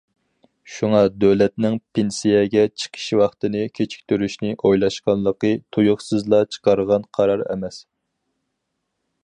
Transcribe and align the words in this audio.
شۇڭا، 0.75 1.01
دۆلەتنىڭ 1.23 1.75
پېنسىيەگە 1.97 2.63
چىقىش 2.83 3.03
ۋاقتىنى 3.21 3.61
كېچىكتۈرۈشنى 3.81 4.55
ئويلاشقانلىقى، 4.69 5.55
تۇيۇقسىزلا 5.77 6.43
چىقارغان 6.57 7.07
قارار 7.19 7.45
ئەمەس. 7.53 7.79